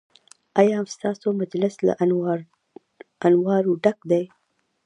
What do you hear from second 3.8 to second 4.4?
ډک دی؟